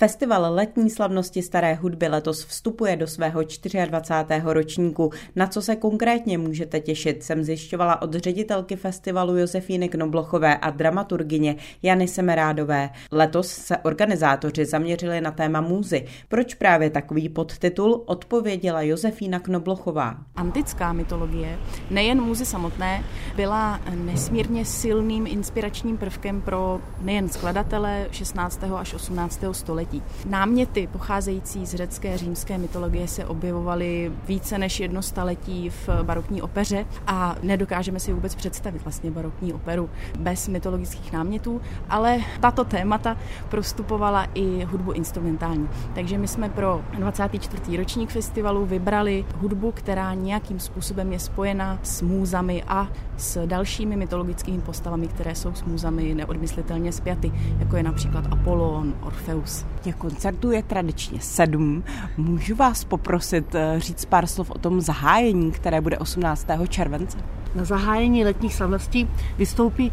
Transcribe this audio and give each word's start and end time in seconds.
Festival 0.00 0.54
letní 0.54 0.90
slavnosti 0.90 1.42
staré 1.42 1.74
hudby 1.74 2.08
letos 2.08 2.44
vstupuje 2.44 2.96
do 2.96 3.06
svého 3.06 3.42
24. 3.86 4.42
ročníku. 4.44 5.10
Na 5.36 5.46
co 5.46 5.62
se 5.62 5.76
konkrétně 5.76 6.38
můžete 6.38 6.80
těšit, 6.80 7.22
jsem 7.22 7.44
zjišťovala 7.44 8.02
od 8.02 8.14
ředitelky 8.14 8.76
festivalu 8.76 9.36
Josefíny 9.36 9.88
Knoblochové 9.88 10.56
a 10.56 10.70
dramaturgině 10.70 11.56
Jany 11.82 12.08
Semerádové. 12.08 12.90
Letos 13.12 13.48
se 13.48 13.76
organizátoři 13.76 14.64
zaměřili 14.64 15.20
na 15.20 15.30
téma 15.30 15.60
můzy. 15.60 16.06
Proč 16.28 16.54
právě 16.54 16.90
takový 16.90 17.28
podtitul 17.28 18.02
odpověděla 18.06 18.82
Josefína 18.82 19.38
Knoblochová. 19.38 20.16
Antická 20.36 20.92
mytologie, 20.92 21.58
nejen 21.90 22.20
můzy 22.20 22.46
samotné, 22.46 23.04
byla 23.36 23.80
nesmírně 23.94 24.64
silným 24.64 25.26
inspiračním 25.26 25.96
prvkem 25.96 26.40
pro 26.40 26.80
nejen 27.00 27.28
skladatele 27.28 28.08
16. 28.10 28.64
až 28.76 28.94
18. 28.94 29.40
století, 29.52 29.89
století. 29.90 30.02
Náměty 30.28 30.88
pocházející 30.92 31.66
z 31.66 31.74
řecké 31.74 32.18
římské 32.18 32.58
mytologie 32.58 33.08
se 33.08 33.24
objevovaly 33.24 34.12
více 34.28 34.58
než 34.58 34.80
jedno 34.80 35.02
staletí 35.02 35.70
v 35.70 35.88
barokní 36.02 36.42
opeře 36.42 36.86
a 37.06 37.36
nedokážeme 37.42 38.00
si 38.00 38.12
vůbec 38.12 38.34
představit 38.34 38.82
vlastně 38.82 39.10
barokní 39.10 39.52
operu 39.52 39.90
bez 40.18 40.48
mytologických 40.48 41.12
námětů, 41.12 41.60
ale 41.88 42.18
tato 42.40 42.64
témata 42.64 43.16
prostupovala 43.48 44.26
i 44.34 44.64
hudbu 44.64 44.92
instrumentální. 44.92 45.68
Takže 45.94 46.18
my 46.18 46.28
jsme 46.28 46.48
pro 46.48 46.82
24. 46.98 47.76
ročník 47.76 48.10
festivalu 48.10 48.66
vybrali 48.66 49.24
hudbu, 49.36 49.72
která 49.72 50.14
nějakým 50.14 50.60
způsobem 50.60 51.12
je 51.12 51.18
spojena 51.18 51.78
s 51.82 52.02
můzami 52.02 52.62
a 52.68 52.88
s 53.16 53.46
dalšími 53.46 53.96
mytologickými 53.96 54.62
postavami, 54.62 55.08
které 55.08 55.34
jsou 55.34 55.54
s 55.54 55.62
můzami 55.62 56.14
neodmyslitelně 56.14 56.92
spjaty, 56.92 57.32
jako 57.58 57.76
je 57.76 57.82
například 57.82 58.24
Apollon, 58.32 58.94
Orfeus. 59.02 59.64
Těch 59.80 59.96
koncertů 59.96 60.50
je 60.50 60.62
tradičně 60.62 61.20
sedm. 61.20 61.84
Můžu 62.16 62.54
vás 62.54 62.84
poprosit 62.84 63.54
eh, 63.54 63.74
říct 63.78 64.04
pár 64.04 64.26
slov 64.26 64.50
o 64.50 64.58
tom 64.58 64.80
zahájení, 64.80 65.52
které 65.52 65.80
bude 65.80 65.98
18. 65.98 66.46
července? 66.68 67.18
Na 67.54 67.64
zahájení 67.64 68.24
letních 68.24 68.54
slavností 68.54 69.08
vystoupí, 69.38 69.92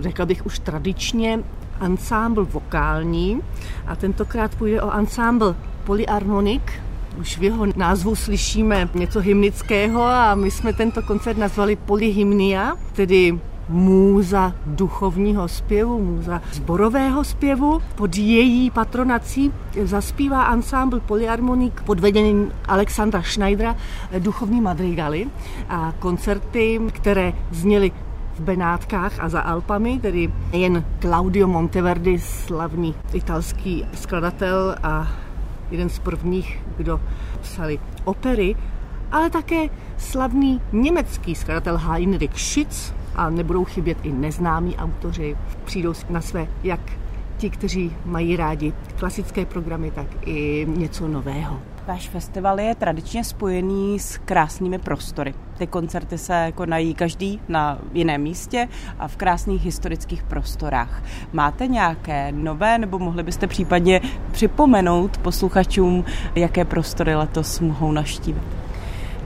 řekla 0.00 0.26
bych 0.26 0.46
už 0.46 0.58
tradičně, 0.58 1.40
ansámbl 1.80 2.44
vokální 2.44 3.40
a 3.86 3.96
tentokrát 3.96 4.54
půjde 4.54 4.82
o 4.82 4.90
ansámbl 4.90 5.56
polyharmonik, 5.84 6.72
už 7.20 7.38
v 7.38 7.42
jeho 7.42 7.66
názvu 7.76 8.16
slyšíme 8.16 8.88
něco 8.94 9.20
hymnického 9.20 10.02
a 10.02 10.34
my 10.34 10.50
jsme 10.50 10.72
tento 10.72 11.02
koncert 11.02 11.38
nazvali 11.38 11.76
Polyhymnia, 11.76 12.76
tedy 12.92 13.38
můza 13.68 14.52
duchovního 14.66 15.48
zpěvu, 15.48 16.04
můza 16.04 16.42
zborového 16.52 17.24
zpěvu. 17.24 17.80
Pod 17.94 18.16
její 18.16 18.70
patronací 18.70 19.52
zaspívá 19.82 20.42
ansámbl 20.42 21.00
polyharmonik 21.00 21.82
pod 21.82 22.00
vedením 22.00 22.52
Alexandra 22.68 23.22
Schneidera 23.22 23.76
duchovní 24.18 24.60
madrigaly 24.60 25.26
a 25.68 25.92
koncerty, 25.98 26.80
které 26.92 27.32
zněly 27.50 27.92
v 28.34 28.40
Benátkách 28.40 29.20
a 29.20 29.28
za 29.28 29.40
Alpami, 29.40 29.98
tedy 29.98 30.32
jen 30.52 30.84
Claudio 31.00 31.46
Monteverdi, 31.46 32.18
slavný 32.18 32.94
italský 33.12 33.86
skladatel 33.94 34.76
a 34.82 35.08
jeden 35.70 35.88
z 35.88 35.98
prvních, 35.98 36.62
kdo 36.76 37.00
psali 37.40 37.78
opery, 38.04 38.56
ale 39.12 39.30
také 39.30 39.68
slavný 39.96 40.60
německý 40.72 41.34
skladatel 41.34 41.78
Heinrich 41.78 42.40
Schütz, 42.40 42.92
a 43.16 43.30
nebudou 43.30 43.64
chybět 43.64 43.98
i 44.02 44.12
neznámí 44.12 44.76
autoři. 44.76 45.36
Přijdou 45.64 45.92
na 46.10 46.20
své 46.20 46.46
jak 46.62 46.80
ti, 47.36 47.50
kteří 47.50 47.92
mají 48.04 48.36
rádi 48.36 48.72
klasické 48.98 49.46
programy, 49.46 49.90
tak 49.90 50.06
i 50.26 50.66
něco 50.68 51.08
nového. 51.08 51.60
Váš 51.86 52.08
festival 52.08 52.60
je 52.60 52.74
tradičně 52.74 53.24
spojený 53.24 53.98
s 53.98 54.18
krásnými 54.18 54.78
prostory. 54.78 55.34
Ty 55.58 55.66
koncerty 55.66 56.18
se 56.18 56.52
konají 56.54 56.94
každý 56.94 57.40
na 57.48 57.78
jiném 57.92 58.22
místě 58.22 58.68
a 58.98 59.08
v 59.08 59.16
krásných 59.16 59.64
historických 59.64 60.22
prostorách. 60.22 61.02
Máte 61.32 61.66
nějaké 61.66 62.32
nové, 62.32 62.78
nebo 62.78 62.98
mohli 62.98 63.22
byste 63.22 63.46
případně 63.46 64.00
připomenout 64.32 65.18
posluchačům, 65.18 66.04
jaké 66.34 66.64
prostory 66.64 67.14
letos 67.14 67.60
mohou 67.60 67.92
naštívit? 67.92 68.63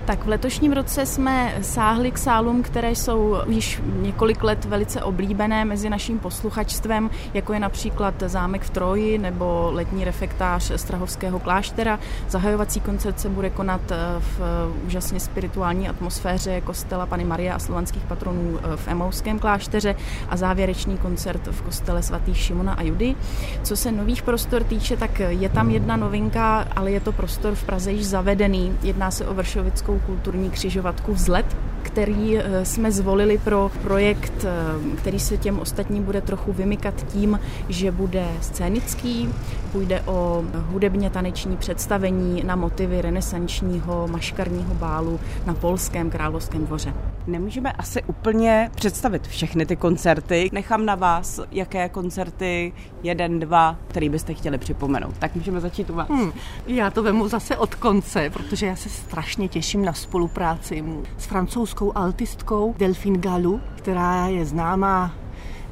Tak 0.09 0.25
v 0.25 0.29
letošním 0.29 0.73
roce 0.73 1.07
jsme 1.07 1.59
sáhli 1.63 2.11
k 2.11 2.19
sálům, 2.19 2.63
které 2.63 2.91
jsou 2.91 3.37
již 3.47 3.83
několik 4.01 4.43
let 4.43 4.65
velice 4.65 5.03
oblíbené 5.03 5.65
mezi 5.65 5.91
naším 5.91 6.19
posluchačstvem, 6.19 7.11
jako 7.35 7.53
je 7.53 7.61
například 7.61 8.15
Zámek 8.27 8.63
v 8.63 8.71
Troji 8.71 9.19
nebo 9.19 9.71
letní 9.73 10.05
refektář 10.05 10.73
Strahovského 10.77 11.39
kláštera. 11.41 11.99
Zahajovací 12.29 12.81
koncert 12.81 13.21
se 13.21 13.29
bude 13.29 13.51
konat 13.51 13.81
eh, 13.91 13.97
v 14.19 14.41
úžasně 14.87 15.21
spirituální 15.21 15.89
atmosféře 15.89 16.61
kostela 16.61 17.07
Pany 17.07 17.25
Marie 17.25 17.53
a 17.53 17.59
slovanských 17.59 18.03
patronů 18.03 18.59
eh, 18.59 18.77
v 18.77 18.89
Emouském 18.89 19.39
klášteře 19.39 19.97
a 20.29 20.37
závěrečný 20.37 20.99
koncert 20.99 21.47
v 21.51 21.63
kostele 21.63 22.03
svatých 22.03 22.39
Šimona 22.39 22.73
a 22.73 22.83
Judy. 22.83 23.15
Co 23.63 23.77
se 23.77 23.93
nových 23.93 24.23
prostor 24.23 24.65
týče, 24.65 24.97
tak 24.97 25.19
je 25.19 25.49
tam 25.49 25.71
jedna 25.71 25.97
novinka, 25.97 26.67
ale 26.77 26.91
je 26.91 27.01
to 27.01 27.13
prostor 27.13 27.55
v 27.55 27.65
Praze 27.65 27.93
již 27.93 28.07
zavedený. 28.07 28.79
Jedná 28.83 29.11
se 29.11 29.27
o 29.27 29.35
Vršovickou 29.35 29.98
kulturní 30.01 30.51
křižovatku 30.51 31.15
Vzlet, 31.15 31.57
který 31.83 32.39
eh, 32.39 32.65
jsme 32.65 32.93
zvolili 32.93 33.39
pro 33.39 33.71
projekt, 33.83 34.45
eh, 34.45 34.97
který 34.97 35.21
se 35.21 35.37
těm 35.37 35.59
ostatním 35.59 36.05
bude 36.05 36.21
trochu 36.21 36.53
vymykat 36.53 36.95
tím, 37.13 37.41
že 37.69 37.91
bude 37.93 38.27
scénický, 38.41 39.29
půjde 39.73 40.01
o 40.01 40.45
hudebně 40.55 41.11
taneční 41.11 41.57
představení 41.57 42.43
na 42.45 42.57
motivy 42.57 43.03
renesančního 43.03 44.09
maškarního 44.09 44.75
bálu 44.75 45.21
na 45.47 45.55
polském 45.55 46.11
královském 46.11 46.67
dvoře. 46.67 46.95
Nemůžeme 47.29 47.73
asi 47.73 48.03
úplně 48.03 48.71
představit 48.75 49.27
všechny 49.27 49.67
ty 49.67 49.77
koncerty. 49.77 50.51
Nechám 50.53 50.87
na 50.87 50.95
vás, 50.95 51.41
jaké 51.53 51.89
koncerty, 51.89 52.73
jeden, 53.03 53.41
dva, 53.41 53.77
který 53.89 54.09
byste 54.09 54.35
chtěli 54.35 54.59
připomenout. 54.59 55.19
Tak 55.19 55.35
můžeme 55.35 55.61
začít 55.61 55.91
u 55.91 55.95
vás. 55.95 56.09
Hmm, 56.09 56.33
já 56.67 56.91
to 56.91 57.03
vemu 57.03 57.29
zase 57.29 57.57
od 57.57 57.75
konce, 57.75 58.31
protože 58.31 58.67
já 58.67 58.77
se 58.77 58.89
strašně 58.89 59.49
těším 59.49 59.85
na 59.85 59.93
spolupráci 59.93 60.85
s 61.19 61.27
francouzskou 61.27 61.97
altistkou 61.97 62.75
Delphine 62.79 63.19
Galu, 63.19 63.61
která 63.77 64.27
je 64.27 64.45
známá 64.45 65.15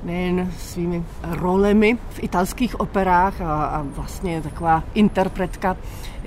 nejen 0.07 0.53
svými 0.59 1.05
rolemi 1.23 1.99
v 2.11 2.23
italských 2.23 2.81
operách 2.81 3.41
a, 3.41 3.65
a 3.65 3.83
vlastně 3.83 4.43
taková 4.43 4.83
interpretka 4.95 5.77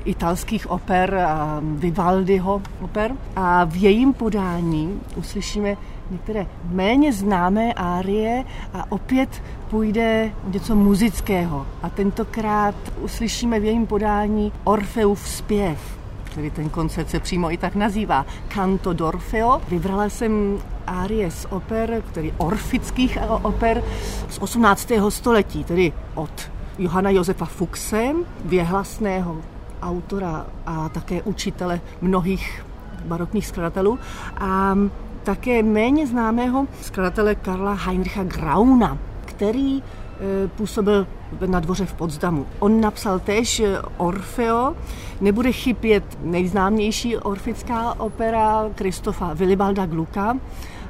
italských 0.06 0.72
oper 0.72 1.16
a 1.16 1.60
Vivaldiho 1.64 2.62
oper. 2.82 3.16
A 3.36 3.64
v 3.66 3.76
jejím 3.76 4.14
podání 4.14 5.00
uslyšíme 5.16 5.78
některé 6.12 6.46
méně 6.70 7.14
známé 7.14 7.74
árie 7.74 8.46
a 8.74 8.92
opět 8.92 9.44
půjde 9.70 10.32
něco 10.54 10.76
muzického. 10.76 11.68
A 11.82 11.90
tentokrát 11.90 12.76
uslyšíme 13.02 13.60
v 13.60 13.64
jejím 13.64 13.88
podání 13.88 14.52
Orfeův 14.64 15.28
zpěv 15.28 16.00
který 16.30 16.52
ten 16.52 16.70
koncert 16.70 17.10
se 17.10 17.20
přímo 17.20 17.52
i 17.52 17.58
tak 17.58 17.76
nazývá, 17.76 18.26
Canto 18.54 18.94
d'Orfeo. 18.94 19.62
Vybrala 19.70 20.10
jsem 20.10 20.60
árie 20.90 21.32
z 21.32 21.46
oper, 21.50 22.04
tedy 22.12 22.34
orfických 22.38 23.18
oper 23.42 23.84
z 24.30 24.38
18. 24.40 24.92
století, 25.10 25.64
tedy 25.64 25.94
od 26.16 26.52
Johana 26.80 27.10
Josefa 27.10 27.46
Fuchse, 27.46 28.14
věhlasného 28.46 29.38
autora 29.82 30.46
a 30.66 30.90
také 30.90 31.22
učitele 31.22 31.82
mnohých 32.02 32.66
barokních 33.06 33.48
skladatelů 33.48 34.00
a 34.38 34.78
také 35.24 35.64
méně 35.64 36.08
známého 36.08 36.68
skladatele 36.82 37.36
Karla 37.36 37.74
Heinricha 37.74 38.24
Grauna, 38.24 38.98
který 39.26 39.84
Eh, 40.20 40.48
působil 40.48 41.08
na 41.46 41.60
dvoře 41.60 41.86
v 41.86 41.94
Potsdamu. 41.94 42.46
On 42.60 42.82
napsal 42.82 43.20
též 43.20 43.60
eh, 43.60 43.78
Orfeo, 43.98 44.76
nebude 45.22 45.52
chybět 45.52 46.04
nejznámější 46.24 47.18
orfická 47.18 48.00
opera 48.00 48.66
Kristofa 48.76 49.34
Willibalda 49.34 49.86
Gluka, 49.86 50.38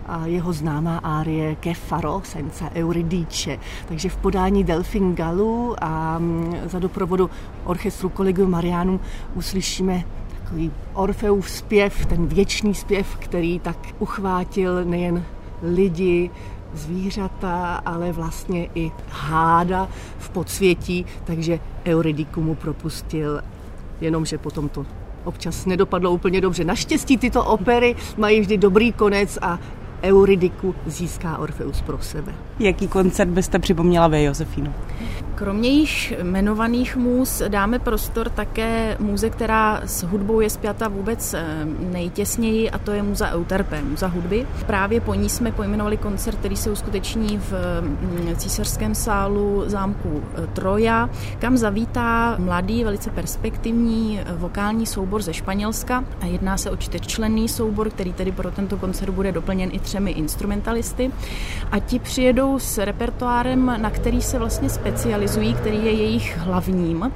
a 0.09 0.25
jeho 0.25 0.53
známá 0.53 0.97
árie 0.97 1.56
Ke 1.56 1.74
faro 1.74 2.21
senza 2.24 2.69
Euridice. 2.75 3.59
Takže 3.88 4.09
v 4.09 4.18
podání 4.18 4.63
Delfin 4.63 5.15
Galu 5.15 5.75
a 5.81 6.19
mm, 6.19 6.56
za 6.65 6.80
doprovodu 6.80 7.30
orchestru 7.63 8.09
Collegium 8.09 8.50
Marianum 8.50 9.00
uslyšíme 9.35 10.03
takový 10.44 10.71
Orfeův 10.94 11.50
zpěv, 11.50 12.06
ten 12.06 12.27
věčný 12.27 12.74
zpěv, 12.74 13.15
který 13.15 13.59
tak 13.59 13.77
uchvátil 14.00 14.85
nejen 14.85 15.24
lidi, 15.63 16.31
zvířata, 16.74 17.81
ale 17.86 18.12
vlastně 18.12 18.69
i 18.75 18.92
háda 19.10 19.88
v 20.18 20.30
podsvětí, 20.30 21.06
takže 21.24 21.60
Euridiku 21.86 22.42
mu 22.42 22.56
propustil, 22.56 23.42
jenomže 24.01 24.38
potom 24.38 24.69
to 24.69 24.86
občas 25.24 25.66
nedopadlo 25.66 26.12
úplně 26.12 26.42
dobře. 26.42 26.63
Naštěstí 26.63 27.18
tyto 27.18 27.45
opery 27.45 27.95
mají 28.18 28.42
vždy 28.42 28.57
dobrý 28.57 28.92
konec 28.92 29.38
a 29.42 29.60
Euridiku 30.04 30.75
získá 30.86 31.38
Orfeus 31.38 31.81
pro 31.81 32.00
sebe. 32.01 32.34
Jaký 32.60 32.88
koncert 32.88 33.30
byste 33.30 33.60
připomněla 33.60 34.07
vy, 34.07 34.24
Josefínu? 34.24 34.74
Kromě 35.36 35.69
již 35.69 36.13
jmenovaných 36.19 36.96
můz 36.96 37.42
dáme 37.48 37.80
prostor 37.80 38.30
také 38.30 38.98
můze, 39.00 39.30
která 39.30 39.81
s 39.86 40.04
hudbou 40.04 40.40
je 40.40 40.50
spjata 40.50 40.88
vůbec 40.88 41.34
eh, 41.34 41.66
nejtěsněji 41.80 42.69
a 42.69 42.78
to 42.78 42.92
je 42.92 43.04
muza 43.04 43.31
Euterpe, 43.31 43.81
muza 43.81 44.07
hudby. 44.07 44.48
Právě 44.66 45.01
po 45.01 45.13
ní 45.13 45.30
jsme 45.30 45.51
pojmenovali 45.51 45.98
koncert, 45.98 46.36
který 46.36 46.56
se 46.56 46.72
uskuteční 46.72 47.38
v 47.38 47.54
mm, 47.81 48.36
císařském 48.36 48.95
sálu 48.95 49.63
zámku 49.66 50.24
eh, 50.36 50.48
Troja, 50.48 51.10
kam 51.40 51.57
zavítá 51.57 52.36
mladý, 52.40 52.84
velice 52.84 53.10
perspektivní 53.10 54.19
eh, 54.19 54.34
vokální 54.34 54.86
soubor 54.86 55.22
ze 55.22 55.34
Španělska. 55.34 56.04
A 56.22 56.25
jedná 56.25 56.57
se 56.57 56.72
o 56.72 56.78
čtyřčlenný 56.78 57.48
soubor, 57.48 57.90
který 57.90 58.13
tedy 58.13 58.31
pro 58.31 58.52
tento 58.52 58.78
koncert 58.78 59.12
bude 59.12 59.31
doplněn 59.31 59.69
i 59.74 59.80
třemi 59.89 60.12
instrumentalisty. 60.12 61.12
A 61.71 61.80
ti 61.80 62.00
přijedou 62.00 62.59
s 62.59 62.77
repertoárem, 62.77 63.65
na 63.81 63.89
který 63.89 64.21
se 64.21 64.39
vlastně 64.39 64.69
specializují, 64.69 65.53
který 65.53 65.86
je 65.86 65.91
jejich 65.91 66.38
hlavním 66.38 67.12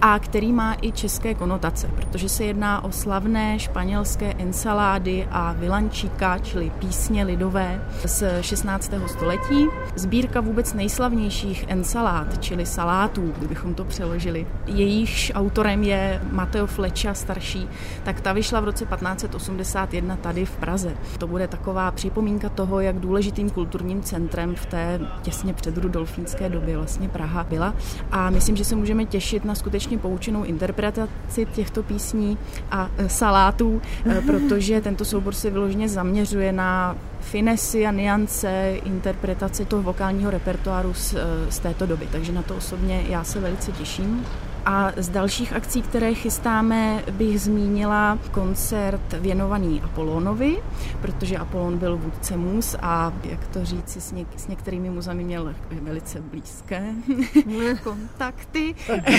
a 0.00 0.18
který 0.18 0.52
má 0.52 0.76
i 0.82 0.92
české 0.92 1.34
konotace, 1.34 1.90
protože 1.96 2.28
se 2.28 2.44
jedná 2.44 2.84
o 2.84 2.92
slavné 2.92 3.58
španělské 3.58 4.34
ensalády 4.38 5.28
a 5.30 5.52
vilančíka, 5.52 6.38
čili 6.38 6.72
písně 6.78 7.24
lidové 7.24 7.84
z 8.04 8.42
16. 8.42 8.92
století. 9.06 9.66
Sbírka 9.96 10.40
vůbec 10.40 10.74
nejslavnějších 10.74 11.64
ensalád, 11.68 12.42
čili 12.42 12.66
salátů, 12.66 13.34
kdybychom 13.38 13.74
to 13.74 13.84
přeložili. 13.84 14.46
Jejíž 14.66 15.32
autorem 15.34 15.82
je 15.82 16.20
Mateo 16.32 16.66
Fleča 16.66 17.14
starší, 17.14 17.68
tak 18.02 18.20
ta 18.20 18.32
vyšla 18.32 18.60
v 18.60 18.64
roce 18.64 18.86
1581 18.86 20.16
tady 20.16 20.44
v 20.44 20.56
Praze. 20.56 20.96
To 21.18 21.26
bude 21.26 21.48
taková 21.48 21.90
připomínka 22.14 22.48
toho, 22.48 22.80
jak 22.80 22.98
důležitým 22.98 23.50
kulturním 23.50 24.02
centrem 24.02 24.54
v 24.54 24.66
té 24.66 25.00
těsně 25.22 25.54
před 25.54 25.76
Rudolfínské 25.76 26.48
době 26.48 26.76
vlastně 26.76 27.08
Praha 27.08 27.44
byla. 27.44 27.74
A 28.10 28.30
myslím, 28.30 28.56
že 28.56 28.64
se 28.64 28.76
můžeme 28.76 29.04
těšit 29.04 29.44
na 29.44 29.54
skutečně 29.54 29.98
poučenou 29.98 30.44
interpretaci 30.44 31.46
těchto 31.54 31.82
písní 31.82 32.38
a 32.70 32.90
e, 32.98 33.08
salátů, 33.08 33.82
e, 34.06 34.20
protože 34.20 34.80
tento 34.80 35.04
soubor 35.04 35.34
se 35.34 35.50
vyloženě 35.50 35.88
zaměřuje 35.88 36.52
na 36.52 36.96
finesy 37.20 37.86
a 37.86 37.92
niance 37.92 38.74
interpretace 38.84 39.64
toho 39.64 39.82
vokálního 39.82 40.30
repertoáru 40.30 40.94
z, 40.94 41.14
e, 41.14 41.18
z 41.50 41.58
této 41.58 41.86
doby. 41.86 42.08
Takže 42.12 42.32
na 42.32 42.42
to 42.42 42.56
osobně 42.56 43.04
já 43.08 43.24
se 43.24 43.40
velice 43.40 43.72
těším. 43.72 44.26
A 44.66 44.92
z 44.96 45.08
dalších 45.08 45.52
akcí, 45.52 45.82
které 45.82 46.14
chystáme, 46.14 47.02
bych 47.10 47.40
zmínila 47.40 48.18
koncert 48.30 49.12
věnovaný 49.12 49.80
Apolónovi, 49.84 50.62
protože 51.02 51.36
Apolón 51.36 51.78
byl 51.78 51.96
vůdce 51.96 52.36
mus 52.36 52.76
a, 52.82 53.12
jak 53.24 53.46
to 53.46 53.64
říci, 53.64 54.00
s, 54.00 54.12
něk- 54.12 54.26
s 54.36 54.46
některými 54.46 54.90
muzami 54.90 55.24
měl 55.24 55.54
velice 55.82 56.20
blízké 56.20 56.86
kontakty. 57.84 58.74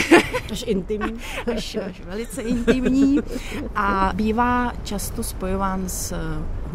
Až 0.51 0.63
intimní. 0.67 1.13
Až, 1.55 1.75
až 1.75 2.01
velice 2.05 2.41
intimní. 2.41 3.19
A 3.75 4.11
bývá 4.15 4.73
často 4.83 5.23
spojován 5.23 5.89
s 5.89 6.15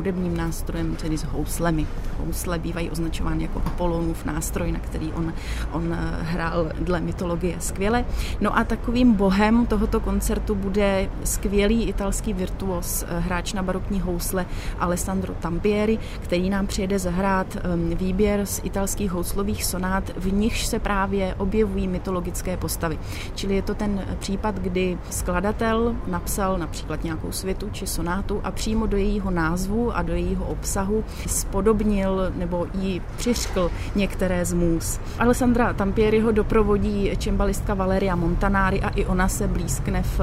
hudebním 0.01 0.37
nástrojem, 0.37 0.97
tedy 0.97 1.19
s 1.19 1.25
houslemi. 1.25 1.87
Housle 2.19 2.59
bývají 2.59 2.91
označovány 2.91 3.43
jako 3.43 3.63
Apolonův 3.67 4.25
nástroj, 4.25 4.73
na 4.73 4.79
který 4.79 5.13
on, 5.13 5.33
on 5.73 5.97
hrál 6.21 6.73
dle 6.81 7.01
mytologie 7.01 7.57
skvěle. 7.61 8.05
No 8.41 8.59
a 8.59 8.65
takovým 8.65 9.13
bohem 9.15 9.67
tohoto 9.67 10.01
koncertu 10.01 10.55
bude 10.55 11.11
skvělý 11.25 11.85
italský 11.89 12.33
virtuos, 12.33 13.05
hráč 13.09 13.53
na 13.53 13.63
barokní 13.63 14.01
housle 14.01 14.47
Alessandro 14.79 15.35
Tampieri, 15.35 15.99
který 16.21 16.51
nám 16.51 16.67
přijede 16.67 16.99
zahrát 16.99 17.57
um, 17.57 17.97
výběr 17.97 18.47
z 18.47 18.61
italských 18.65 19.11
houslových 19.11 19.65
sonát, 19.65 20.11
v 20.17 20.33
nichž 20.33 20.67
se 20.67 20.79
právě 20.79 21.35
objevují 21.35 21.89
mytologické 21.89 22.57
postavy. 22.57 22.99
Čili 23.35 23.55
je 23.55 23.63
to 23.63 23.75
ten 23.75 24.05
případ, 24.19 24.55
kdy 24.55 24.99
skladatel 25.11 25.97
napsal 26.07 26.59
například 26.59 27.05
nějakou 27.05 27.33
světu 27.33 27.69
či 27.73 27.87
sonátu 27.87 28.41
a 28.45 28.51
přímo 28.51 28.87
do 28.87 28.97
jejího 28.97 29.31
názvu 29.31 29.90
a 29.97 30.03
do 30.03 30.13
jejího 30.13 30.45
obsahu 30.45 31.05
spodobnil 31.27 32.33
nebo 32.37 32.67
ji 32.75 33.03
přiškl 33.17 33.71
některé 33.95 34.45
z 34.45 34.53
můz. 34.53 35.01
Alessandra 35.19 35.73
Tampieriho 35.73 36.33
doprovodí 36.33 37.11
čembalistka 37.19 37.75
Valeria 37.75 38.17
Montanari 38.17 38.81
a 38.81 38.89
i 38.89 39.07
ona 39.07 39.29
se 39.29 39.49
blízkne 39.49 40.03
v, 40.03 40.21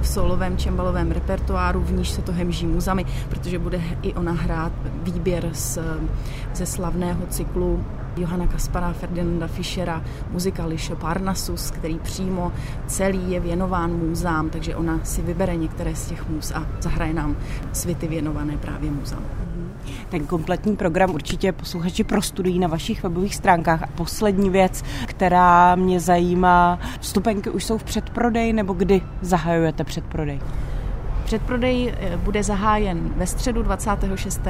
v 0.00 0.08
solovém 0.08 0.56
čembalovém 0.56 1.10
repertoáru, 1.10 1.80
v 1.80 1.92
níž 1.92 2.10
se 2.10 2.22
to 2.22 2.32
hemží 2.32 2.66
muzami, 2.66 3.04
protože 3.28 3.58
bude 3.58 3.80
i 4.02 4.14
ona 4.14 4.32
hrát 4.32 4.72
výběr 5.02 5.50
z, 5.52 5.78
ze 6.54 6.66
slavného 6.66 7.26
cyklu 7.26 7.84
Johana 8.16 8.46
Kaspara, 8.46 8.92
Ferdinanda 8.92 9.46
Fischera, 9.46 10.04
muzika 10.30 10.66
Liše 10.66 10.96
Parnassus, 10.96 11.70
který 11.70 11.98
přímo 11.98 12.52
celý 12.86 13.32
je 13.32 13.40
věnován 13.40 13.92
můzám, 13.92 14.50
takže 14.50 14.76
ona 14.76 15.00
si 15.02 15.22
vybere 15.22 15.56
některé 15.56 15.96
z 15.96 16.06
těch 16.06 16.28
můz 16.28 16.52
a 16.52 16.66
zahraje 16.80 17.14
nám 17.14 17.36
svity 17.72 18.08
věnované 18.08 18.56
právě 18.56 18.90
můzám. 18.90 19.22
Ten 20.08 20.26
kompletní 20.26 20.76
program 20.76 21.10
určitě 21.10 21.52
posluchači 21.52 22.04
prostudují 22.04 22.58
na 22.58 22.68
vašich 22.68 23.02
webových 23.02 23.34
stránkách. 23.34 23.82
A 23.82 23.86
poslední 23.86 24.50
věc, 24.50 24.82
která 25.06 25.74
mě 25.74 26.00
zajímá, 26.00 26.78
vstupenky 27.00 27.50
už 27.50 27.64
jsou 27.64 27.78
v 27.78 27.84
předprodej 27.84 28.52
nebo 28.52 28.72
kdy 28.72 29.02
zahajujete 29.20 29.84
předprodej? 29.84 30.40
Předprodej 31.24 31.94
eh, 31.96 32.16
bude 32.16 32.42
zahájen 32.42 33.12
ve 33.16 33.26
středu 33.26 33.62
26. 33.62 34.40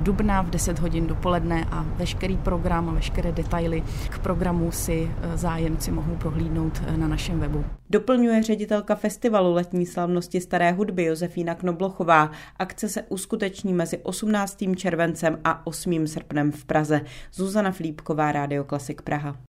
dubna 0.00 0.42
v 0.42 0.50
10 0.50 0.78
hodin 0.78 1.06
dopoledne 1.06 1.64
a 1.70 1.86
veškerý 1.96 2.36
program 2.36 2.88
a 2.88 2.92
veškeré 2.92 3.32
detaily 3.32 3.82
k 4.08 4.18
programu 4.18 4.70
si 4.70 5.10
eh, 5.22 5.36
zájemci 5.36 5.90
mohou 5.90 6.16
prohlídnout 6.16 6.82
eh, 6.86 6.96
na 6.96 7.08
našem 7.08 7.40
webu. 7.40 7.64
Doplňuje 7.90 8.42
ředitelka 8.42 8.94
festivalu 8.94 9.54
letní 9.54 9.86
slavnosti 9.86 10.40
staré 10.40 10.72
hudby 10.72 11.04
Josefína 11.04 11.54
Knoblochová. 11.54 12.30
Akce 12.58 12.88
se 12.88 13.02
uskuteční 13.02 13.72
mezi 13.72 13.98
18. 13.98 14.58
červencem 14.76 15.38
a 15.44 15.66
8. 15.66 16.06
srpnem 16.06 16.52
v 16.52 16.64
Praze. 16.64 17.00
Zuzana 17.32 17.72
Flípková, 17.72 18.32
Rádio 18.32 18.64
Klasik 18.64 19.02
Praha. 19.02 19.36